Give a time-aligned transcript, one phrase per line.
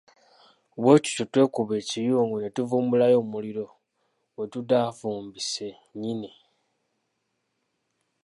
[0.81, 3.65] Bwe tutyo twekuba ekiyungu ne tuvumbulayo omuliro
[4.33, 6.31] gwe tutaavumbise nnyini.